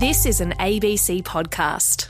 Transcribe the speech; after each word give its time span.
This 0.00 0.24
is 0.24 0.40
an 0.40 0.52
ABC 0.52 1.22
podcast. 1.24 2.08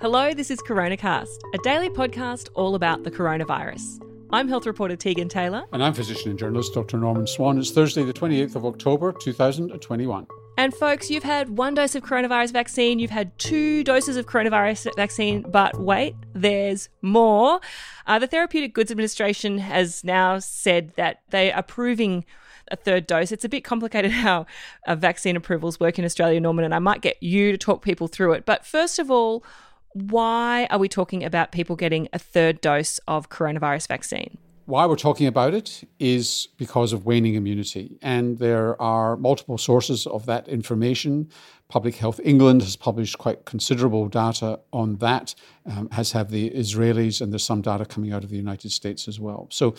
Hello, 0.00 0.32
this 0.32 0.52
is 0.52 0.62
CoronaCast, 0.62 1.38
a 1.52 1.58
daily 1.64 1.88
podcast 1.88 2.48
all 2.54 2.76
about 2.76 3.02
the 3.02 3.10
coronavirus. 3.10 4.00
I'm 4.30 4.46
health 4.46 4.66
reporter 4.66 4.94
Tegan 4.94 5.28
Taylor. 5.28 5.64
And 5.72 5.82
I'm 5.82 5.94
physician 5.94 6.30
and 6.30 6.38
journalist 6.38 6.74
Dr. 6.74 6.96
Norman 6.98 7.26
Swan. 7.26 7.58
It's 7.58 7.72
Thursday, 7.72 8.04
the 8.04 8.12
28th 8.12 8.54
of 8.54 8.64
October, 8.64 9.10
2021. 9.10 10.28
And 10.56 10.72
folks, 10.72 11.10
you've 11.10 11.24
had 11.24 11.58
one 11.58 11.74
dose 11.74 11.96
of 11.96 12.04
coronavirus 12.04 12.52
vaccine, 12.52 13.00
you've 13.00 13.10
had 13.10 13.36
two 13.36 13.82
doses 13.82 14.16
of 14.16 14.26
coronavirus 14.26 14.94
vaccine, 14.94 15.42
but 15.42 15.76
wait, 15.80 16.14
there's 16.34 16.88
more. 17.02 17.58
Uh, 18.06 18.20
the 18.20 18.28
Therapeutic 18.28 18.74
Goods 18.74 18.92
Administration 18.92 19.58
has 19.58 20.04
now 20.04 20.38
said 20.38 20.92
that 20.94 21.22
they 21.30 21.50
are 21.50 21.58
approving 21.58 22.24
a 22.70 22.76
third 22.76 23.06
dose. 23.06 23.32
It's 23.32 23.44
a 23.44 23.48
bit 23.48 23.64
complicated 23.64 24.10
how 24.26 24.46
uh, 24.86 24.94
vaccine 24.94 25.36
approvals 25.36 25.80
work 25.80 25.98
in 25.98 26.04
Australia, 26.04 26.40
Norman, 26.40 26.64
and 26.64 26.74
I 26.74 26.78
might 26.78 27.00
get 27.00 27.22
you 27.22 27.52
to 27.52 27.58
talk 27.58 27.82
people 27.82 28.08
through 28.08 28.32
it. 28.32 28.44
But 28.44 28.64
first 28.64 28.98
of 28.98 29.10
all, 29.10 29.44
why 29.92 30.66
are 30.70 30.78
we 30.78 30.88
talking 30.88 31.24
about 31.24 31.52
people 31.52 31.74
getting 31.74 32.08
a 32.12 32.18
third 32.18 32.60
dose 32.60 32.98
of 33.08 33.30
coronavirus 33.30 33.88
vaccine? 33.88 34.36
Why 34.66 34.84
we're 34.84 34.96
talking 34.96 35.28
about 35.28 35.54
it 35.54 35.88
is 36.00 36.48
because 36.56 36.92
of 36.92 37.06
waning 37.06 37.36
immunity. 37.36 37.98
And 38.02 38.38
there 38.38 38.80
are 38.82 39.16
multiple 39.16 39.58
sources 39.58 40.08
of 40.08 40.26
that 40.26 40.48
information. 40.48 41.30
Public 41.68 41.94
Health 41.94 42.20
England 42.24 42.62
has 42.62 42.74
published 42.74 43.16
quite 43.16 43.44
considerable 43.44 44.08
data 44.08 44.58
on 44.72 44.96
that, 44.96 45.36
um, 45.66 45.88
as 45.92 46.12
have 46.12 46.30
the 46.30 46.50
Israelis, 46.50 47.20
and 47.20 47.32
there's 47.32 47.44
some 47.44 47.62
data 47.62 47.86
coming 47.86 48.12
out 48.12 48.24
of 48.24 48.30
the 48.30 48.36
United 48.36 48.72
States 48.72 49.06
as 49.06 49.20
well. 49.20 49.46
So 49.50 49.76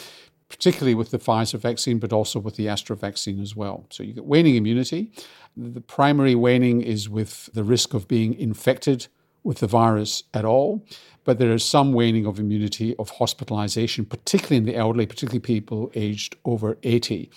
particularly 0.50 0.96
with 0.96 1.12
the 1.12 1.20
Pfizer 1.20 1.60
vaccine, 1.60 2.00
but 2.00 2.14
also 2.14 2.40
with 2.40 2.56
the 2.56 2.70
Astra 2.70 2.96
vaccine 2.96 3.42
as 3.42 3.56
well. 3.56 3.86
So 3.90 4.04
you 4.04 4.14
get 4.14 4.26
waning 4.26 4.56
immunity. 4.56 5.12
The 5.56 5.82
primary 5.82 6.36
waning 6.36 6.82
is 6.82 7.10
with 7.10 7.50
the 7.54 7.64
risk 7.64 7.94
of 7.94 8.08
being 8.08 8.34
infected 8.34 9.08
with 9.44 9.60
the 9.60 9.68
virus 9.68 10.24
at 10.34 10.46
all, 10.46 10.86
but 11.24 11.40
there 11.40 11.54
is 11.54 11.64
some 11.64 11.94
waning 11.94 12.26
of 12.26 12.38
immunity 12.40 12.96
of 12.98 13.10
hospitalization, 13.12 14.06
particularly 14.06 14.58
in 14.58 14.66
the 14.66 14.76
elderly, 14.76 15.06
particularly 15.06 15.40
people 15.40 15.92
aged 15.96 16.36
over 16.44 16.78
80. 16.84 17.30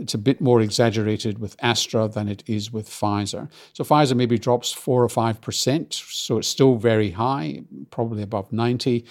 It's 0.00 0.14
a 0.14 0.18
bit 0.18 0.40
more 0.40 0.62
exaggerated 0.62 1.38
with 1.38 1.56
Astra 1.60 2.08
than 2.08 2.26
it 2.26 2.42
is 2.46 2.72
with 2.72 2.88
Pfizer. 2.88 3.50
So 3.74 3.84
Pfizer 3.84 4.16
maybe 4.16 4.38
drops 4.38 4.72
four 4.72 5.04
or 5.04 5.08
five 5.10 5.40
percent, 5.42 5.92
so 5.92 6.38
it's 6.38 6.48
still 6.48 6.76
very 6.76 7.10
high, 7.10 7.62
probably 7.90 8.22
above 8.22 8.50
90. 8.50 9.04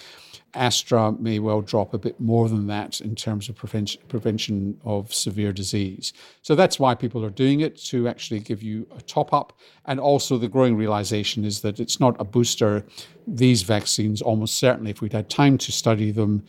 Astra 0.52 1.12
may 1.12 1.38
well 1.38 1.60
drop 1.60 1.94
a 1.94 1.98
bit 1.98 2.18
more 2.18 2.48
than 2.48 2.66
that 2.66 3.00
in 3.00 3.14
terms 3.14 3.48
of 3.48 3.54
prevention, 3.54 4.02
prevention 4.08 4.80
of 4.84 5.14
severe 5.14 5.52
disease. 5.52 6.12
So 6.42 6.56
that's 6.56 6.80
why 6.80 6.96
people 6.96 7.24
are 7.24 7.30
doing 7.30 7.60
it 7.60 7.76
to 7.84 8.08
actually 8.08 8.40
give 8.40 8.60
you 8.60 8.88
a 8.96 9.00
top 9.00 9.32
up. 9.32 9.52
And 9.84 10.00
also, 10.00 10.38
the 10.38 10.48
growing 10.48 10.76
realization 10.76 11.44
is 11.44 11.60
that 11.60 11.78
it's 11.78 12.00
not 12.00 12.16
a 12.18 12.24
booster. 12.24 12.84
These 13.28 13.62
vaccines, 13.62 14.20
almost 14.20 14.56
certainly, 14.56 14.90
if 14.90 15.00
we'd 15.00 15.12
had 15.12 15.30
time 15.30 15.56
to 15.58 15.70
study 15.70 16.10
them, 16.10 16.44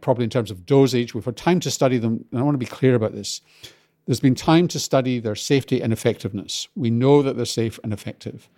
probably 0.00 0.24
in 0.24 0.30
terms 0.30 0.50
of 0.50 0.66
dosage, 0.66 1.14
we've 1.14 1.24
had 1.24 1.36
time 1.36 1.60
to 1.60 1.70
study 1.70 1.98
them. 1.98 2.24
And 2.30 2.40
I 2.40 2.42
want 2.42 2.54
to 2.54 2.58
be 2.58 2.66
clear 2.66 2.94
about 2.94 3.12
this. 3.12 3.40
There's 4.06 4.20
been 4.20 4.34
time 4.34 4.68
to 4.68 4.78
study 4.78 5.18
their 5.18 5.34
safety 5.34 5.82
and 5.82 5.92
effectiveness. 5.92 6.68
We 6.74 6.90
know 6.90 7.22
that 7.22 7.36
they're 7.36 7.44
safe 7.44 7.78
and 7.84 7.92
effective. 7.92 8.48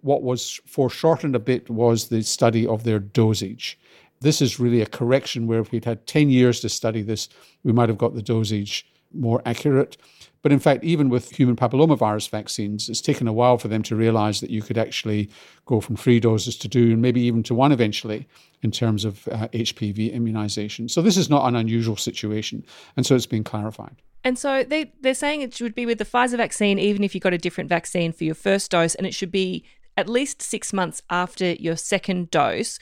What 0.00 0.22
was 0.22 0.60
foreshortened 0.66 1.34
a 1.34 1.40
bit 1.40 1.68
was 1.68 2.08
the 2.08 2.22
study 2.22 2.66
of 2.66 2.84
their 2.84 2.98
dosage 2.98 3.78
this 4.20 4.42
is 4.42 4.58
really 4.58 4.80
a 4.80 4.86
correction 4.86 5.46
where 5.46 5.60
if 5.60 5.70
we'd 5.70 5.84
had 5.84 6.06
10 6.06 6.30
years 6.30 6.60
to 6.60 6.68
study 6.68 7.02
this, 7.02 7.28
we 7.62 7.72
might 7.72 7.88
have 7.88 7.98
got 7.98 8.14
the 8.14 8.22
dosage 8.22 8.86
more 9.12 9.42
accurate. 9.44 9.96
But 10.42 10.52
in 10.52 10.58
fact, 10.58 10.84
even 10.84 11.08
with 11.08 11.30
human 11.30 11.56
papillomavirus 11.56 12.30
vaccines, 12.30 12.88
it's 12.88 13.00
taken 13.00 13.26
a 13.26 13.32
while 13.32 13.58
for 13.58 13.68
them 13.68 13.82
to 13.84 13.96
realize 13.96 14.40
that 14.40 14.50
you 14.50 14.62
could 14.62 14.78
actually 14.78 15.30
go 15.66 15.80
from 15.80 15.96
three 15.96 16.20
doses 16.20 16.56
to 16.58 16.68
two 16.68 16.92
and 16.92 17.02
maybe 17.02 17.20
even 17.22 17.42
to 17.44 17.54
one 17.54 17.72
eventually 17.72 18.28
in 18.62 18.70
terms 18.70 19.04
of 19.04 19.26
uh, 19.28 19.48
HPV 19.48 20.12
immunization. 20.12 20.88
So 20.88 21.02
this 21.02 21.16
is 21.16 21.28
not 21.28 21.46
an 21.46 21.56
unusual 21.56 21.96
situation. 21.96 22.64
And 22.96 23.04
so 23.04 23.14
it's 23.14 23.26
been 23.26 23.44
clarified. 23.44 24.00
And 24.24 24.38
so 24.38 24.64
they, 24.64 24.92
they're 25.00 25.14
saying 25.14 25.42
it 25.42 25.54
should 25.54 25.74
be 25.74 25.86
with 25.86 25.98
the 25.98 26.04
Pfizer 26.04 26.36
vaccine, 26.36 26.78
even 26.78 27.04
if 27.04 27.14
you 27.14 27.20
got 27.20 27.34
a 27.34 27.38
different 27.38 27.68
vaccine 27.68 28.12
for 28.12 28.24
your 28.24 28.34
first 28.34 28.70
dose, 28.70 28.94
and 28.94 29.06
it 29.06 29.14
should 29.14 29.30
be 29.30 29.64
at 29.96 30.08
least 30.08 30.40
six 30.40 30.72
months 30.72 31.02
after 31.10 31.52
your 31.54 31.76
second 31.76 32.30
dose 32.30 32.78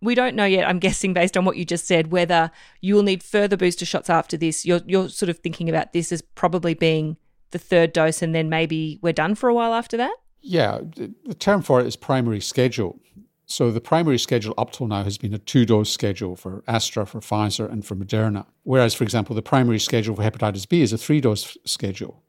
we 0.00 0.14
don't 0.14 0.34
know 0.34 0.44
yet, 0.44 0.68
I'm 0.68 0.78
guessing 0.78 1.12
based 1.12 1.36
on 1.36 1.44
what 1.44 1.56
you 1.56 1.64
just 1.64 1.86
said, 1.86 2.10
whether 2.10 2.50
you 2.80 2.94
will 2.94 3.02
need 3.02 3.22
further 3.22 3.56
booster 3.56 3.84
shots 3.84 4.08
after 4.08 4.36
this. 4.36 4.64
You're, 4.64 4.80
you're 4.86 5.08
sort 5.08 5.28
of 5.28 5.38
thinking 5.38 5.68
about 5.68 5.92
this 5.92 6.12
as 6.12 6.22
probably 6.22 6.74
being 6.74 7.16
the 7.50 7.58
third 7.58 7.92
dose 7.92 8.22
and 8.22 8.34
then 8.34 8.48
maybe 8.48 8.98
we're 9.02 9.12
done 9.12 9.34
for 9.34 9.48
a 9.48 9.54
while 9.54 9.74
after 9.74 9.96
that? 9.96 10.14
Yeah, 10.40 10.80
the 10.94 11.34
term 11.34 11.62
for 11.62 11.80
it 11.80 11.86
is 11.86 11.96
primary 11.96 12.40
schedule. 12.40 12.98
So 13.44 13.72
the 13.72 13.80
primary 13.80 14.18
schedule 14.18 14.54
up 14.56 14.70
till 14.70 14.86
now 14.86 15.02
has 15.02 15.18
been 15.18 15.34
a 15.34 15.38
two 15.38 15.66
dose 15.66 15.90
schedule 15.90 16.36
for 16.36 16.62
Astra, 16.68 17.04
for 17.04 17.20
Pfizer, 17.20 17.70
and 17.70 17.84
for 17.84 17.96
Moderna. 17.96 18.46
Whereas, 18.62 18.94
for 18.94 19.02
example, 19.02 19.34
the 19.34 19.42
primary 19.42 19.80
schedule 19.80 20.14
for 20.14 20.22
hepatitis 20.22 20.68
B 20.68 20.82
is 20.82 20.92
a 20.92 20.98
three 20.98 21.20
dose 21.20 21.58
schedule. 21.64 22.22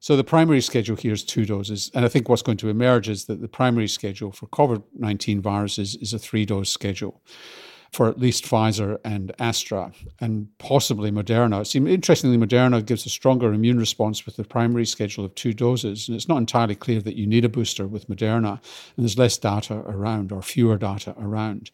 So 0.00 0.16
the 0.16 0.24
primary 0.24 0.62
schedule 0.62 0.96
here 0.96 1.12
is 1.12 1.22
two 1.22 1.44
doses. 1.44 1.90
And 1.94 2.04
I 2.04 2.08
think 2.08 2.28
what's 2.28 2.42
going 2.42 2.56
to 2.58 2.70
emerge 2.70 3.08
is 3.08 3.26
that 3.26 3.42
the 3.42 3.48
primary 3.48 3.86
schedule 3.86 4.32
for 4.32 4.46
COVID 4.46 4.82
19 4.98 5.40
viruses 5.40 5.94
is 5.96 6.14
a 6.14 6.18
three 6.18 6.46
dose 6.46 6.70
schedule 6.70 7.22
for 7.92 8.08
at 8.08 8.18
least 8.20 8.44
Pfizer 8.44 8.98
and 9.04 9.32
Astra 9.38 9.92
and 10.20 10.46
possibly 10.58 11.10
Moderna. 11.10 11.62
It 11.62 11.66
seems 11.66 11.90
interestingly, 11.90 12.38
Moderna 12.38 12.84
gives 12.84 13.04
a 13.04 13.10
stronger 13.10 13.52
immune 13.52 13.78
response 13.78 14.24
with 14.24 14.36
the 14.36 14.44
primary 14.44 14.86
schedule 14.86 15.24
of 15.24 15.34
two 15.34 15.52
doses. 15.52 16.08
And 16.08 16.16
it's 16.16 16.28
not 16.28 16.38
entirely 16.38 16.76
clear 16.76 17.00
that 17.00 17.16
you 17.16 17.26
need 17.26 17.44
a 17.44 17.48
booster 17.48 17.86
with 17.86 18.08
Moderna, 18.08 18.52
and 18.52 19.04
there's 19.04 19.18
less 19.18 19.38
data 19.38 19.74
around 19.86 20.30
or 20.30 20.40
fewer 20.40 20.78
data 20.78 21.14
around. 21.18 21.70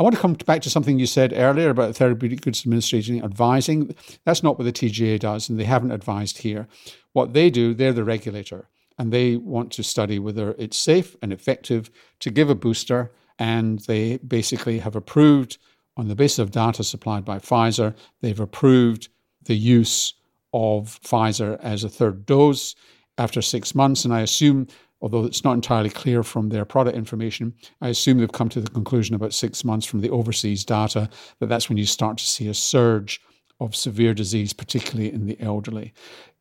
I 0.00 0.02
want 0.02 0.14
to 0.14 0.22
come 0.22 0.32
back 0.32 0.62
to 0.62 0.70
something 0.70 0.98
you 0.98 1.04
said 1.04 1.34
earlier 1.36 1.68
about 1.68 1.94
Therapeutic 1.94 2.40
Goods 2.40 2.62
Administration 2.62 3.22
advising. 3.22 3.94
That's 4.24 4.42
not 4.42 4.58
what 4.58 4.64
the 4.64 4.72
TGA 4.72 5.18
does, 5.18 5.50
and 5.50 5.60
they 5.60 5.64
haven't 5.64 5.90
advised 5.90 6.38
here. 6.38 6.68
What 7.12 7.34
they 7.34 7.50
do, 7.50 7.74
they're 7.74 7.92
the 7.92 8.02
regulator, 8.02 8.70
and 8.98 9.12
they 9.12 9.36
want 9.36 9.72
to 9.72 9.82
study 9.82 10.18
whether 10.18 10.54
it's 10.56 10.78
safe 10.78 11.16
and 11.20 11.34
effective 11.34 11.90
to 12.20 12.30
give 12.30 12.48
a 12.48 12.54
booster. 12.54 13.12
And 13.38 13.80
they 13.80 14.16
basically 14.16 14.78
have 14.78 14.96
approved, 14.96 15.58
on 15.98 16.08
the 16.08 16.14
basis 16.14 16.38
of 16.38 16.50
data 16.50 16.82
supplied 16.82 17.26
by 17.26 17.38
Pfizer, 17.38 17.94
they've 18.22 18.40
approved 18.40 19.10
the 19.44 19.56
use 19.56 20.14
of 20.54 20.98
Pfizer 21.02 21.60
as 21.60 21.84
a 21.84 21.90
third 21.90 22.24
dose 22.24 22.74
after 23.18 23.42
six 23.42 23.74
months. 23.74 24.06
And 24.06 24.14
I 24.14 24.20
assume 24.20 24.66
although 25.00 25.24
it's 25.24 25.44
not 25.44 25.54
entirely 25.54 25.90
clear 25.90 26.22
from 26.22 26.48
their 26.48 26.64
product 26.64 26.96
information. 26.96 27.54
I 27.80 27.88
assume 27.88 28.18
they've 28.18 28.30
come 28.30 28.48
to 28.50 28.60
the 28.60 28.70
conclusion 28.70 29.14
about 29.14 29.34
six 29.34 29.64
months 29.64 29.86
from 29.86 30.00
the 30.00 30.10
overseas 30.10 30.64
data 30.64 31.08
that 31.38 31.48
that's 31.48 31.68
when 31.68 31.78
you 31.78 31.86
start 31.86 32.18
to 32.18 32.24
see 32.24 32.48
a 32.48 32.54
surge 32.54 33.20
of 33.60 33.76
severe 33.76 34.14
disease, 34.14 34.52
particularly 34.52 35.12
in 35.12 35.26
the 35.26 35.38
elderly. 35.40 35.92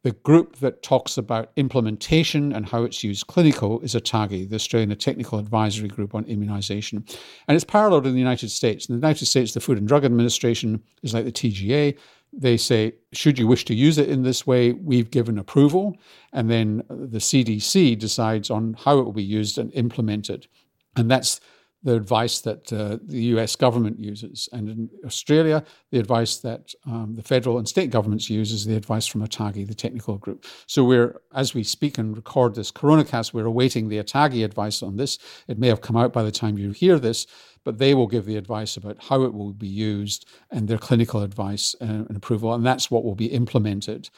The 0.03 0.11
group 0.11 0.55
that 0.59 0.81
talks 0.81 1.17
about 1.17 1.51
implementation 1.57 2.53
and 2.53 2.65
how 2.65 2.83
it's 2.83 3.03
used 3.03 3.27
clinical 3.27 3.81
is 3.81 3.95
ATAGI, 3.95 4.49
the 4.49 4.55
Australian 4.55 4.97
Technical 4.97 5.39
Advisory 5.39 5.89
Group 5.89 6.15
on 6.15 6.23
Immunisation. 6.23 7.03
And 7.49 7.55
it's 7.55 7.65
paralleled 7.65 8.07
in 8.07 8.13
the 8.13 8.19
United 8.19 8.49
States. 8.49 8.87
In 8.87 8.95
the 8.95 9.05
United 9.05 9.25
States, 9.25 9.53
the 9.53 9.59
Food 9.59 9.77
and 9.77 9.87
Drug 9.89 10.05
Administration 10.05 10.81
is 11.03 11.13
like 11.13 11.25
the 11.25 11.33
TGA. 11.33 11.97
They 12.31 12.57
say, 12.57 12.94
should 13.12 13.40
you 13.40 13.47
wish 13.47 13.66
to 13.66 13.73
use 13.73 13.97
it 13.97 14.09
in 14.09 14.23
this 14.23 14.45
way, 14.45 14.72
we've 14.72 15.09
given 15.09 15.40
approval. 15.40 15.97
And 16.31 16.50
then 16.50 16.84
the 16.90 17.17
CDC 17.19 17.97
decides 17.97 18.50
on 18.50 18.75
how 18.79 19.00
it 19.00 19.03
will 19.03 19.13
be 19.13 19.23
used 19.23 19.57
and 19.57 19.73
implemented. 19.73 20.47
And 20.95 21.09
that's 21.09 21.41
the 21.81 21.95
advice 21.95 22.41
that 22.41 22.72
uh, 22.73 22.97
the 23.01 23.22
US 23.35 23.56
government 23.56 24.00
uses. 24.00 24.50
And 24.51 24.69
in 24.69 24.90
Australia, 25.06 25.63
the 25.91 26.00
advice 26.00 26.38
that 26.38 26.73
um, 26.85 27.16
the 27.16 27.23
federal 27.23 27.57
and 27.57 27.67
state 27.67 27.90
governments 27.90 28.29
use 28.29 28.51
is 28.51 28.66
the 28.66 28.75
advice 28.75 29.07
from 29.07 29.25
ATAGI, 29.25 29.66
the 29.66 29.73
technical 29.73 30.18
group. 30.18 30.45
So 30.68 30.84
we're, 30.84 31.22
as 31.34 31.53
we 31.53 31.63
speak 31.63 31.97
and 31.97 32.16
record 32.16 32.56
this 32.56 32.72
CoronaCast, 32.72 33.34
we're 33.34 33.45
awaiting 33.45 33.88
the 33.88 34.00
ATAGI 34.00 34.44
advice 34.44 34.83
on 34.83 34.98
this. 34.98 35.18
It 35.48 35.57
may 35.57 35.68
have 35.68 35.81
come 35.81 35.95
out 35.95 36.12
by 36.12 36.24
the 36.24 36.31
time 36.31 36.57
you 36.57 36.71
hear 36.71 37.00
this, 37.00 37.25
but 37.63 37.77
they 37.77 37.94
will 37.94 38.07
give 38.07 38.25
the 38.25 38.38
advice 38.38 38.75
about 38.75 38.98
how 39.01 39.24
it 39.24 39.33
will 39.33 39.53
be 39.53 39.68
used 39.68 40.27
and 40.51 40.68
their 40.68 40.77
clinical 40.77 41.21
advice 41.24 41.75
and, 41.80 42.07
and 42.07 42.18
approval. 42.18 42.53
And 42.53 42.65
that's 42.65 42.92
what 42.92 43.06
will 43.06 43.15
be 43.15 43.27
implemented. 43.27 44.09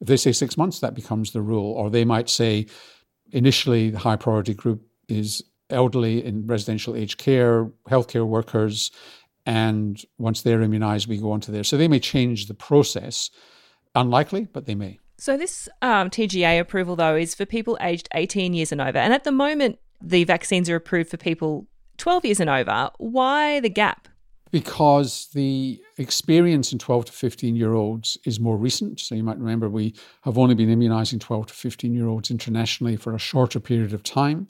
If 0.00 0.08
they 0.08 0.18
say 0.18 0.32
six 0.32 0.58
months, 0.58 0.80
that 0.80 0.94
becomes 0.94 1.32
the 1.32 1.40
rule. 1.40 1.72
Or 1.72 1.88
they 1.88 2.04
might 2.04 2.28
say 2.28 2.66
initially 3.32 3.88
the 3.88 3.98
high 3.98 4.16
priority 4.16 4.52
group 4.52 4.82
is 5.08 5.42
elderly 5.70 6.24
in 6.24 6.46
residential 6.46 6.94
aged 6.94 7.18
care, 7.18 7.70
healthcare 7.88 8.26
workers, 8.26 8.90
and 9.46 10.04
once 10.18 10.42
they're 10.42 10.60
immunized, 10.60 11.08
we 11.08 11.18
go 11.18 11.30
on 11.30 11.40
to 11.42 11.52
there. 11.52 11.64
So 11.64 11.76
they 11.76 11.88
may 11.88 12.00
change 12.00 12.46
the 12.46 12.54
process. 12.54 13.30
Unlikely, 13.94 14.46
but 14.52 14.66
they 14.66 14.74
may. 14.74 14.98
So 15.16 15.38
this 15.38 15.68
um, 15.80 16.10
TGA 16.10 16.60
approval, 16.60 16.96
though, 16.96 17.16
is 17.16 17.34
for 17.34 17.46
people 17.46 17.78
aged 17.80 18.08
18 18.12 18.52
years 18.52 18.72
and 18.72 18.80
over. 18.80 18.98
And 18.98 19.14
at 19.14 19.24
the 19.24 19.32
moment, 19.32 19.78
the 20.02 20.24
vaccines 20.24 20.68
are 20.68 20.76
approved 20.76 21.10
for 21.10 21.16
people 21.16 21.66
12 21.96 22.24
years 22.26 22.40
and 22.40 22.50
over. 22.50 22.90
Why 22.98 23.60
the 23.60 23.70
gap? 23.70 24.08
Because 24.50 25.28
the 25.32 25.80
experience 25.96 26.72
in 26.72 26.78
12 26.78 27.06
to 27.06 27.12
15 27.12 27.56
year 27.56 27.72
olds 27.72 28.18
is 28.24 28.38
more 28.38 28.56
recent. 28.56 29.00
So 29.00 29.14
you 29.14 29.24
might 29.24 29.38
remember 29.38 29.68
we 29.68 29.94
have 30.22 30.36
only 30.36 30.54
been 30.54 30.70
immunizing 30.70 31.18
12 31.18 31.46
to 31.46 31.54
15 31.54 31.94
year 31.94 32.06
olds 32.06 32.30
internationally 32.30 32.96
for 32.96 33.14
a 33.14 33.18
shorter 33.18 33.60
period 33.60 33.92
of 33.92 34.02
time. 34.02 34.48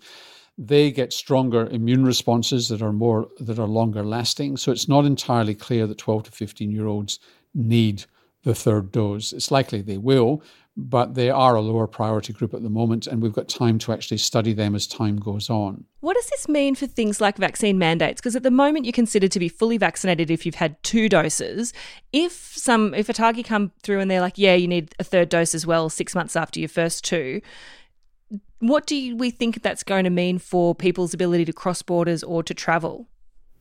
They 0.58 0.91
get 0.91 1.12
stronger 1.12 1.67
immune 1.67 2.05
responses 2.05 2.69
that 2.69 2.81
are 2.82 2.93
more 2.93 3.29
that 3.41 3.58
are 3.58 3.67
longer 3.67 4.03
lasting. 4.03 4.56
So 4.56 4.73
it's 4.73 4.88
not 4.88 5.05
entirely 5.05 5.55
clear 5.55 5.87
that 5.87 5.99
12 5.99 6.25
to 6.25 6.31
15 6.31 6.70
year 6.70 6.87
olds 6.87 7.19
need 7.55 8.05
the 8.47 8.55
third 8.55 8.93
dose. 8.93 9.32
It's 9.32 9.50
likely 9.50 9.82
they 9.82 9.99
will, 9.99 10.43
but 10.76 11.14
they 11.14 11.31
are 11.31 11.56
a 11.56 11.61
lower 11.61 11.87
priority 11.87 12.32
group 12.32 12.55
at 12.55 12.62
the 12.62 12.70
moment, 12.70 13.06
and 13.06 13.20
we've 13.20 13.32
got 13.32 13.49
time 13.49 13.79
to 13.81 13.93
actually 13.93 14.19
study 14.19 14.53
them 14.53 14.75
as 14.75 14.87
time 14.87 15.17
goes 15.17 15.50
on. 15.50 15.85
What 16.00 16.14
does 16.14 16.29
this 16.29 16.49
mean 16.49 16.76
for 16.76 16.87
things 16.87 17.20
like 17.20 17.38
vaccine 17.38 17.76
mandates? 17.76 18.20
Because 18.20 18.37
at 18.37 18.44
the 18.44 18.50
moment, 18.50 18.85
you're 18.85 18.93
considered 18.93 19.32
to 19.32 19.41
be 19.41 19.49
fully 19.49 19.79
vaccinated 19.79 20.31
if 20.31 20.47
you've 20.47 20.55
had 20.55 20.81
two 20.85 21.09
doses. 21.09 21.73
If 22.12 22.52
some, 22.56 22.94
if 22.94 23.09
ATAGI 23.09 23.44
come 23.44 23.73
through 23.82 24.00
and 24.00 24.11
they're 24.11 24.20
like, 24.20 24.38
yeah, 24.38 24.55
you 24.55 24.69
need 24.69 24.94
a 24.99 25.05
third 25.05 25.29
dose 25.29 25.55
as 25.55 25.67
well, 25.67 25.88
six 25.88 26.14
months 26.14 26.37
after 26.37 26.61
your 26.61 26.69
first 26.69 27.05
two, 27.05 27.41
what 28.61 28.87
do 28.87 29.17
we 29.17 29.31
think 29.31 29.62
that's 29.62 29.82
going 29.82 30.05
to 30.05 30.11
mean 30.11 30.38
for 30.38 30.75
people's 30.75 31.14
ability 31.14 31.44
to 31.44 31.53
cross 31.53 31.82
borders 31.82 32.23
or 32.23 32.43
to 32.43 32.55
travel? 32.55 33.08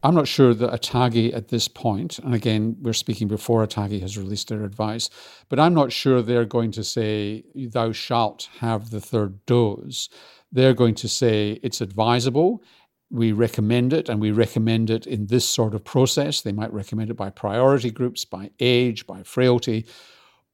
I'm 0.03 0.13
not 0.13 0.27
sure 0.27 0.53
that 0.53 0.71
ATAGI 0.71 1.33
at 1.33 1.47
this 1.47 1.68
point, 1.68 2.19
and 2.19 2.36
again, 2.36 2.77
we're 2.80 2.94
speaking 2.94 3.27
before 3.27 3.65
ATAGI 3.65 4.01
has 4.01 4.19
released 4.19 4.50
their 4.50 4.63
advice, 4.63 5.09
but 5.50 5.59
I'm 5.59 5.74
not 5.74 5.92
sure 5.92 6.21
they're 6.21 6.45
going 6.45 6.71
to 6.74 6.83
say, 6.83 7.44
thou 7.56 7.92
shalt 7.92 8.47
have 8.59 8.92
the 8.92 9.01
third 9.01 9.44
dose. 9.47 10.09
They're 10.51 10.75
going 10.75 10.94
to 10.95 11.09
say 11.09 11.59
it's 11.63 11.81
advisable. 11.81 12.63
We 13.09 13.31
recommend 13.31 13.94
it, 13.94 14.07
and 14.07 14.21
we 14.21 14.31
recommend 14.31 14.91
it 14.91 15.07
in 15.07 15.25
this 15.25 15.50
sort 15.50 15.74
of 15.74 15.83
process. 15.83 16.41
They 16.41 16.51
might 16.51 16.71
recommend 16.71 17.09
it 17.09 17.15
by 17.15 17.31
priority 17.31 17.89
groups, 17.89 18.25
by 18.25 18.51
age, 18.59 19.07
by 19.07 19.24
frailty, 19.24 19.88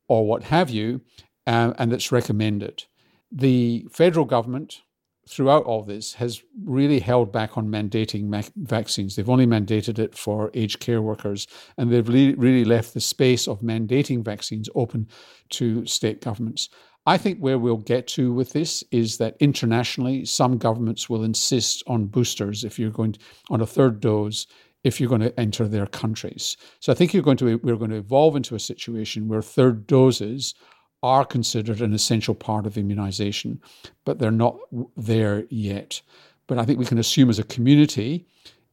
or 0.08 0.26
what 0.26 0.44
have 0.44 0.70
you, 0.70 1.02
um, 1.46 1.76
and 1.78 1.92
it's 1.92 2.12
recommended. 2.12 2.86
The 3.32 3.88
federal 3.90 4.26
government, 4.26 4.82
throughout 5.28 5.64
all 5.64 5.84
this 5.84 6.14
has 6.16 6.42
really 6.64 7.00
held 7.00 7.32
back 7.32 7.58
on 7.58 7.68
mandating 7.68 8.52
vaccines. 8.58 9.16
They've 9.16 9.30
only 9.30 9.46
mandated 9.46 10.00
it 10.00 10.18
for 10.18 10.52
aged 10.54 10.80
care 10.80 11.02
workers, 11.02 11.48
and 11.78 11.92
they've 11.92 12.08
really, 12.08 12.34
really 12.36 12.66
left 12.66 12.94
the 12.94 13.00
space 13.00 13.48
of 13.48 13.62
mandating 13.62 14.26
vaccines 14.26 14.68
open 14.76 15.08
to 15.52 15.86
state 15.86 16.22
governments. 16.22 16.70
I 17.06 17.18
think 17.18 17.40
where 17.40 17.58
we'll 17.58 17.78
get 17.78 18.08
to 18.10 18.34
with 18.34 18.54
this 18.54 18.84
is 18.92 19.18
that 19.18 19.36
internationally, 19.40 20.26
some 20.26 20.58
governments 20.58 21.10
will 21.10 21.24
insist 21.24 21.84
on 21.88 22.06
boosters 22.06 22.64
if 22.64 22.78
you're 22.78 22.92
going 22.92 23.14
to, 23.14 23.20
on 23.50 23.62
a 23.62 23.66
third 23.66 24.00
dose 24.00 24.46
if 24.84 25.00
you're 25.00 25.10
going 25.10 25.22
to 25.22 25.40
enter 25.40 25.68
their 25.68 25.88
countries. 25.88 26.58
So 26.80 26.92
I 26.92 26.96
think 26.96 27.14
you're 27.14 27.24
going 27.24 27.38
to 27.38 27.58
we're 27.58 27.76
going 27.76 27.92
to 27.92 27.98
evolve 27.98 28.36
into 28.36 28.56
a 28.56 28.60
situation 28.60 29.28
where 29.28 29.42
third 29.42 29.88
doses 29.88 30.56
are 31.04 31.26
considered 31.26 31.82
an 31.82 31.94
essential 31.94 32.36
part 32.36 32.66
of 32.66 32.78
immunization, 32.78 33.60
but 34.06 34.20
they're 34.20 34.32
not 34.32 34.58
there 34.96 35.46
yet. 35.50 36.02
But 36.48 36.60
I 36.60 36.66
think 36.66 36.80
we 36.80 36.86
can 36.86 37.00
assume 37.00 37.30
as 37.30 37.40
a 37.40 37.44
community 37.44 38.26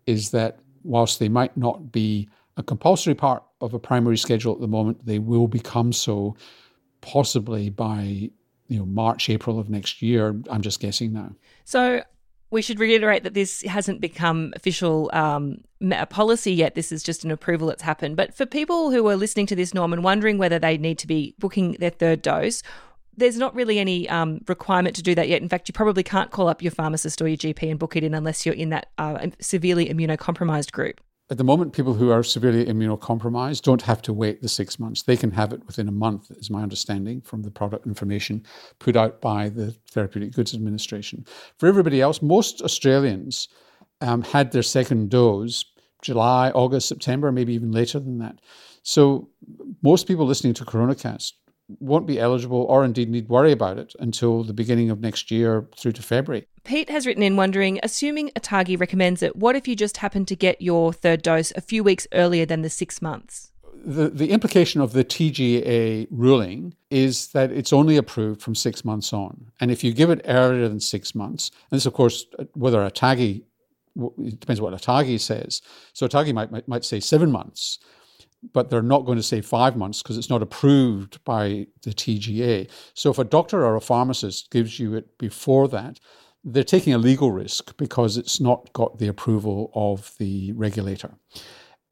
is 0.07 0.31
that 0.31 0.59
whilst 0.83 1.19
they 1.19 1.29
might 1.29 1.57
not 1.57 1.93
be 1.93 2.29
a 2.57 2.63
compulsory 2.63 3.15
part 3.15 3.43
of 3.61 3.73
a 3.73 3.79
primary 3.79 4.19
schedule 4.19 4.53
at 4.53 4.61
the 4.61 4.69
moment, 4.69 5.05
they 5.07 5.19
will 5.19 5.49
become 5.49 5.93
so 5.93 6.37
possibly 7.01 7.71
by 7.71 8.31
you 8.69 8.79
know 8.79 8.87
March, 8.87 9.31
April 9.31 9.59
of 9.59 9.71
next 9.71 10.03
year. 10.03 10.37
I'm 10.51 10.63
just 10.63 10.81
guessing 10.81 11.13
now. 11.13 11.35
So 11.65 12.03
we 12.51 12.63
should 12.63 12.81
reiterate 12.81 13.25
that 13.25 13.35
this 13.35 13.63
hasn't 13.63 14.01
become 14.01 14.53
official 14.57 15.11
um, 15.13 15.59
policy 16.09 16.53
yet. 16.53 16.75
This 16.75 16.91
is 16.91 17.03
just 17.03 17.25
an 17.25 17.31
approval 17.31 17.69
that's 17.69 17.83
happened. 17.83 18.17
But 18.17 18.35
for 18.35 18.47
people 18.47 18.91
who 18.91 19.07
are 19.09 19.17
listening 19.17 19.47
to 19.47 19.57
this, 19.57 19.75
Norm, 19.75 19.93
and 19.93 20.03
wondering 20.03 20.39
whether 20.39 20.59
they 20.59 20.79
need 20.79 20.99
to 21.01 21.07
be 21.07 21.35
booking 21.39 21.73
their 21.79 21.91
third 21.91 22.23
dose, 22.23 22.63
there's 23.17 23.37
not 23.37 23.55
really 23.55 23.79
any 23.79 24.09
um, 24.09 24.41
requirement 24.47 24.97
to 24.97 25.03
do 25.03 25.15
that 25.15 25.29
yet. 25.29 25.43
In 25.43 25.49
fact, 25.49 25.69
you 25.69 25.73
probably 25.73 26.03
can't 26.03 26.31
call 26.31 26.49
up 26.49 26.63
your 26.63 26.71
pharmacist 26.71 27.21
or 27.21 27.29
your 27.29 27.37
GP 27.37 27.71
and 27.71 27.79
book 27.79 27.97
it 27.97 28.05
in 28.05 28.15
unless 28.15 28.47
you're 28.47 28.55
in 28.55 28.71
that 28.71 28.87
uh, 28.97 29.27
severely 29.41 29.89
immunocompromised 29.89 30.73
group. 30.73 31.01
At 31.31 31.37
the 31.37 31.45
moment, 31.45 31.75
people 31.75 31.93
who 31.93 32.11
are 32.11 32.23
severely 32.23 32.65
immunocompromised 32.65 33.61
don't 33.61 33.83
have 33.83 34.01
to 34.03 34.15
wait 34.15 34.41
the 34.41 34.49
six 34.49 34.79
months. 34.79 35.03
They 35.03 35.17
can 35.17 35.31
have 35.33 35.53
it 35.53 35.67
within 35.67 35.87
a 35.87 35.93
month, 35.93 36.31
is 36.31 36.49
my 36.49 36.63
understanding 36.63 37.21
from 37.21 37.43
the 37.43 37.51
product 37.51 37.87
information 37.87 38.45
put 38.79 38.97
out 38.97 39.21
by 39.21 39.51
the 39.51 39.73
Therapeutic 39.91 40.33
Goods 40.33 40.55
Administration. 40.55 41.27
For 41.59 41.67
everybody 41.67 42.01
else, 42.01 42.23
most 42.23 42.63
Australians 42.63 43.49
um, 44.01 44.23
had 44.23 44.53
their 44.53 44.63
second 44.63 45.11
dose 45.11 45.67
July, 46.01 46.51
August, 46.51 46.89
September, 46.89 47.31
maybe 47.33 47.53
even 47.53 47.73
later 47.73 47.99
than 47.99 48.19
that. 48.19 48.39
So 48.83 49.29
most 49.83 50.07
people 50.07 50.25
listening 50.25 50.55
to 50.55 50.65
CoronaCast 50.65 51.33
won't 51.81 52.07
be 52.07 52.19
eligible 52.19 52.63
or 52.69 52.85
indeed 52.85 53.11
need 53.11 53.29
worry 53.29 53.53
about 53.53 53.79
it 53.79 53.95
until 53.99 54.43
the 54.43 54.53
beginning 54.53 54.91
of 54.91 55.01
next 55.01 55.31
year 55.31 55.69
through 55.77 55.93
to 55.93 56.03
February. 56.03 56.47
Pete 56.65 56.91
has 56.91 57.07
written 57.07 57.23
in 57.23 57.37
wondering, 57.37 57.79
assuming 57.83 58.31
ATAGI 58.31 58.79
recommends 58.79 59.23
it, 59.23 59.37
what 59.37 59.57
if 59.57 59.69
you 59.69 59.77
just 59.77 59.99
happen 59.99 60.25
to 60.27 60.37
get 60.37 60.61
your 60.61 60.93
third 60.93 61.23
dose 61.23 61.53
a 61.57 61.61
few 61.61 61.85
weeks 61.85 62.07
earlier 62.13 62.47
than 62.47 62.63
the 62.63 62.71
six 62.71 63.03
months? 63.03 63.53
The, 63.85 64.09
the 64.09 64.31
implication 64.31 64.81
of 64.81 64.93
the 64.93 65.05
TGA 65.05 66.09
ruling 66.11 66.75
is 66.91 67.29
that 67.29 67.53
it's 67.53 67.73
only 67.73 67.97
approved 67.97 68.43
from 68.43 68.55
six 68.55 68.85
months 68.85 69.13
on. 69.13 69.51
And 69.61 69.71
if 69.71 69.85
you 69.85 69.93
give 69.93 70.11
it 70.11 70.23
earlier 70.27 70.69
than 70.69 70.81
six 70.81 71.15
months, 71.15 71.51
and 71.71 71.77
this, 71.77 71.87
of 71.87 71.93
course, 71.93 72.27
whether 72.55 72.79
ATAGI, 72.79 73.43
it 74.19 74.41
depends 74.41 74.61
what 74.61 74.75
ATAGI 74.75 75.21
says. 75.21 75.63
So 75.93 76.09
ATAGI 76.09 76.35
might, 76.35 76.51
might, 76.51 76.67
might 76.67 76.85
say 76.85 76.99
seven 76.99 77.31
months 77.31 77.79
but 78.53 78.71
they're 78.71 78.83
not 78.83 79.05
going 79.05 79.19
to 79.19 79.23
say 79.23 79.41
five 79.41 79.77
months 79.77 80.03
because 80.03 80.17
it's 80.17 80.31
not 80.31 80.43
approved 80.43 81.23
by 81.25 81.67
the 81.83 81.91
TGA. 81.91 82.71
So 82.95 83.11
if 83.11 83.19
a 83.19 83.25
doctor 83.25 83.65
or 83.65 83.77
a 83.77 83.81
pharmacist 83.81 84.51
gives 84.51 84.79
you 84.79 84.95
it 84.95 85.19
before 85.19 85.69
that, 85.69 85.99
they're 86.45 86.65
taking 86.65 86.95
a 86.95 86.99
legal 86.99 87.33
risk 87.33 87.77
because 87.77 88.17
it's 88.17 88.41
not 88.41 88.73
got 88.73 88.99
the 88.99 89.09
approval 89.09 89.71
of 89.75 90.15
the 90.19 90.53
regulator. 90.53 91.15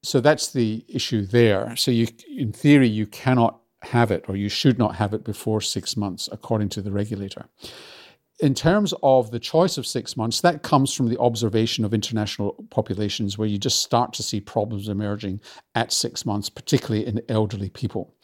So 0.02 0.20
that's 0.20 0.52
the 0.52 0.84
issue 0.88 1.26
there. 1.26 1.74
So 1.74 1.90
you, 1.90 2.06
in 2.28 2.52
theory, 2.52 2.88
you 2.88 3.06
cannot 3.06 3.60
have 3.82 4.10
it 4.10 4.24
or 4.28 4.36
you 4.36 4.48
should 4.48 4.78
not 4.78 4.96
have 4.96 5.12
it 5.12 5.24
before 5.24 5.60
six 5.60 5.96
months, 5.96 6.28
according 6.30 6.68
to 6.70 6.82
the 6.82 6.92
regulator 6.92 7.46
in 8.38 8.54
terms 8.54 8.92
of 9.02 9.30
the 9.30 9.38
choice 9.38 9.78
of 9.78 9.86
six 9.86 10.16
months, 10.16 10.40
that 10.42 10.62
comes 10.62 10.92
from 10.92 11.08
the 11.08 11.18
observation 11.18 11.84
of 11.84 11.94
international 11.94 12.66
populations 12.70 13.38
where 13.38 13.48
you 13.48 13.58
just 13.58 13.82
start 13.82 14.12
to 14.14 14.22
see 14.22 14.40
problems 14.40 14.88
emerging 14.88 15.40
at 15.74 15.92
six 15.92 16.26
months, 16.26 16.50
particularly 16.50 17.06
in 17.06 17.22
elderly 17.28 17.70
people. 17.70 18.14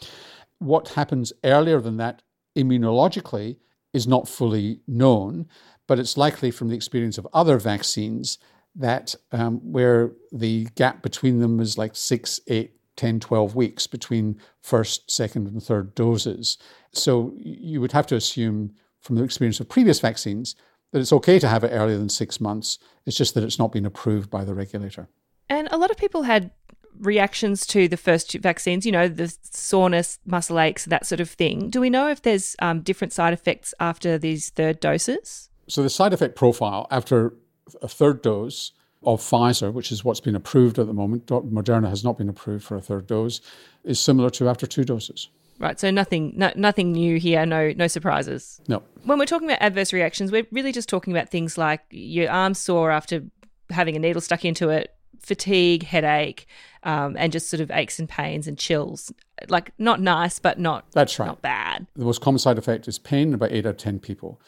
What 0.59 0.89
happens 0.89 1.33
earlier 1.45 1.81
than 1.81 1.97
that 1.97 2.23
immunologically 2.57 3.57
is 3.95 4.07
not 4.07 4.29
fully 4.29 4.81
known, 4.87 5.47
but 5.87 5.99
it's 5.99 6.17
likely 6.17 6.51
from 6.51 6.69
the 6.69 6.77
experience 6.77 7.19
of 7.19 7.27
other 7.33 7.59
vaccines 7.59 8.39
that 8.75 9.15
um, 9.33 9.59
where 9.61 10.13
the 10.31 10.67
gap 10.75 11.03
between 11.03 11.41
them 11.41 11.61
is 11.61 11.77
like 11.77 11.97
six, 11.97 12.41
eight, 12.49 12.77
10, 12.97 13.21
12 13.21 13.55
weeks 13.55 13.87
between 13.87 14.39
first, 14.61 15.11
second, 15.11 15.47
and 15.47 15.63
third 15.63 15.95
doses. 15.95 16.59
So 16.93 17.33
you 17.37 17.81
would 17.81 17.93
have 17.93 18.07
to 18.09 18.17
assume 18.17 18.75
from 19.03 19.17
the 19.17 19.25
experience 19.25 19.61
of 19.61 19.69
previous 19.69 20.01
vaccines 20.01 20.55
that 20.93 21.01
it's 21.01 21.13
okay 21.13 21.39
to 21.39 21.49
have 21.49 21.65
it 21.65 21.71
earlier 21.71 21.99
than 21.99 22.09
six 22.09 22.41
months. 22.41 22.79
It's 23.07 23.17
just 23.17 23.35
that 23.35 23.45
it's 23.45 23.59
not 23.59 23.73
been 23.73 23.87
approved 23.87 24.31
by 24.31 24.45
the 24.45 24.55
regulator. 24.55 25.09
And 25.49 25.69
a 25.71 25.77
lot 25.77 25.91
of 25.91 25.97
people 25.97 26.23
had 26.23 26.51
reactions 26.99 27.67
to 27.67 27.89
the 27.89 27.97
first 27.97 28.33
vaccines, 28.35 28.87
you 28.87 28.93
know, 28.93 29.09
the 29.09 29.35
soreness, 29.43 30.19
muscle 30.25 30.61
aches, 30.61 30.85
that 30.87 31.07
sort 31.07 31.21
of 31.21 31.31
thing. 31.31 31.71
Do 31.71 31.81
we 31.81 31.91
know 31.91 32.09
if 32.09 32.23
there's 32.23 32.55
um, 32.61 32.81
different 32.81 33.13
side 33.13 33.33
effects 33.33 33.75
after 33.81 34.19
these 34.19 34.51
third 34.51 34.81
doses? 34.81 35.49
So, 35.69 35.83
the 35.83 35.91
side 35.91 36.13
effect 36.13 36.37
profile 36.37 36.87
after 36.91 37.35
a 37.81 37.89
third 37.89 38.23
dose 38.23 38.73
of 39.03 39.21
Pfizer, 39.21 39.73
which 39.73 39.91
is 39.91 40.05
what's 40.05 40.21
been 40.21 40.37
approved 40.37 40.79
at 40.79 40.87
the 40.87 40.93
moment, 40.93 41.27
Moderna 41.27 41.89
has 41.89 42.05
not 42.05 42.19
been 42.19 42.29
approved 42.29 42.65
for 42.65 42.77
a 42.77 42.81
third 42.81 43.07
dose, 43.07 43.41
is 43.85 43.99
similar 43.99 44.31
to 44.31 44.49
after 44.49 44.67
two 44.67 44.85
doses. 44.85 45.29
Right, 45.59 45.79
so 45.79 45.91
nothing, 45.91 46.33
no, 46.35 46.51
nothing 46.57 46.93
new 46.93 47.19
here. 47.19 47.47
No, 47.47 47.73
no 47.77 47.87
surprises. 47.87 48.61
No. 48.67 48.83
When 49.05 49.19
we're 49.19 49.27
talking 49.27 49.49
about 49.49 49.63
adverse 49.63 49.93
reactions, 49.93 50.33
we're 50.33 50.47
really 50.51 50.73
just 50.73 50.89
talking 50.89 51.13
about 51.13 51.29
things 51.31 51.57
like 51.57 51.83
your 51.91 52.31
arm 52.31 52.55
sore 52.55 52.91
after 52.91 53.23
having 53.71 53.95
a 53.95 53.99
needle 54.01 54.21
stuck 54.21 54.45
into 54.45 54.71
it, 54.71 54.95
fatigue, 55.21 55.85
headache, 55.85 56.47
um, 56.83 57.17
and 57.17 57.33
just 57.33 57.49
sort 57.49 57.61
of 57.61 57.71
aches 57.71 57.99
and 57.99 58.09
pains 58.09 58.49
and 58.49 58.59
chills. 58.59 59.13
Like 59.49 59.73
not 59.79 60.01
nice, 60.01 60.39
but 60.39 60.59
not 60.59 60.91
that's 60.93 61.19
right, 61.19 61.27
not 61.27 61.43
bad. 61.43 61.87
The 61.95 62.05
most 62.05 62.21
common 62.21 62.39
side 62.39 62.59
effect 62.59 62.89
is 62.89 62.99
pain. 62.99 63.35
About 63.35 63.53
eight 63.53 63.67
out 63.67 63.71
of 63.71 63.77
ten 63.77 63.99
people. 64.01 64.41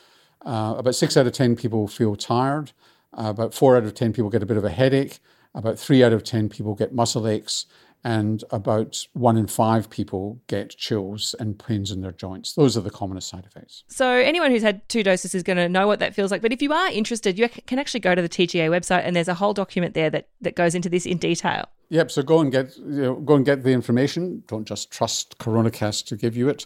Uh, 0.45 0.75
about 0.77 0.95
six 0.95 1.17
out 1.17 1.27
of 1.27 1.33
ten 1.33 1.57
people 1.57 1.87
feel 1.87 2.17
tired. 2.17 2.73
Uh, 3.17 3.31
about 3.31 3.55
four 3.55 3.77
out 3.77 3.85
of 3.85 3.95
ten 3.95 4.13
people 4.13 4.31
get 4.31 4.43
a 4.43 4.47
bit 4.47 4.57
of 4.57 4.65
a 4.65 4.71
headache. 4.71 5.21
About 5.55 5.79
three 5.79 6.03
out 6.03 6.13
of 6.13 6.25
ten 6.25 6.49
people 6.49 6.75
get 6.75 6.93
muscle 6.93 7.29
aches 7.29 7.67
and 8.05 8.45
about 8.51 9.07
one 9.15 9.37
in 9.37 9.47
five 9.47 9.89
people 9.89 10.41
get 10.47 10.71
chills 10.77 11.35
and 11.41 11.59
pains 11.59 11.91
in 11.91 12.03
their 12.03 12.13
joints. 12.13 12.53
Those 12.53 12.77
are 12.77 12.83
the 12.83 12.91
commonest 12.91 13.29
side 13.29 13.47
effects. 13.47 13.83
So, 13.89 14.09
anyone 14.09 14.51
who's 14.51 14.63
had 14.63 14.87
two 14.89 15.03
doses 15.03 15.35
is 15.35 15.43
going 15.43 15.57
to 15.57 15.69
know 15.69 15.87
what 15.87 16.01
that 16.01 16.15
feels 16.15 16.31
like. 16.31 16.43
But 16.43 16.53
if 16.53 16.61
you 16.61 16.73
are 16.73 16.91
interested, 16.91 17.39
you 17.39 17.49
can 17.49 17.79
actually 17.79 18.01
go 18.01 18.15
to 18.15 18.21
the 18.21 18.29
TGA 18.29 18.69
website 18.69 19.03
and 19.05 19.17
there's 19.17 19.29
a 19.29 19.35
whole 19.35 19.55
document 19.55 19.95
there 19.95 20.11
that, 20.11 20.29
that 20.43 20.55
goes 20.55 20.75
into 20.75 20.91
this 20.91 21.07
in 21.07 21.17
detail. 21.17 21.67
Yep. 21.89 22.11
So 22.11 22.23
go 22.23 22.41
and 22.41 22.53
get 22.53 22.77
you 22.77 22.85
know, 22.85 23.15
go 23.15 23.37
and 23.37 23.45
get 23.45 23.63
the 23.63 23.71
information. 23.71 24.43
Don't 24.49 24.67
just 24.67 24.91
trust 24.91 25.39
CoronaCast 25.39 26.07
to 26.07 26.17
give 26.17 26.37
you 26.37 26.49
it. 26.49 26.65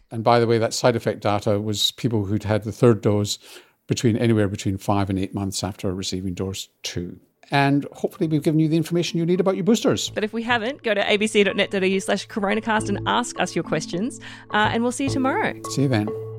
and 0.10 0.24
by 0.24 0.40
the 0.40 0.46
way, 0.46 0.58
that 0.58 0.72
side 0.72 0.96
effect 0.96 1.20
data 1.20 1.60
was 1.60 1.92
people 1.92 2.24
who'd 2.24 2.44
had 2.44 2.64
the 2.64 2.72
third 2.72 3.02
dose 3.02 3.38
between 3.86 4.16
anywhere 4.16 4.48
between 4.48 4.78
five 4.78 5.10
and 5.10 5.18
eight 5.18 5.34
months 5.34 5.64
after 5.64 5.92
receiving 5.92 6.32
dose 6.32 6.68
two. 6.82 7.18
And 7.50 7.86
hopefully, 7.92 8.28
we've 8.28 8.42
given 8.42 8.60
you 8.60 8.68
the 8.68 8.76
information 8.76 9.18
you 9.18 9.26
need 9.26 9.40
about 9.40 9.56
your 9.56 9.64
boosters. 9.64 10.10
But 10.10 10.24
if 10.24 10.32
we 10.32 10.42
haven't, 10.42 10.82
go 10.82 10.94
to 10.94 11.02
abc.net.au 11.02 11.98
slash 11.98 12.28
coronacast 12.28 12.88
and 12.88 13.00
ask 13.06 13.38
us 13.40 13.54
your 13.54 13.64
questions. 13.64 14.20
Uh, 14.50 14.70
and 14.72 14.82
we'll 14.82 14.92
see 14.92 15.04
you 15.04 15.10
tomorrow. 15.10 15.60
See 15.70 15.82
you 15.82 15.88
then. 15.88 16.29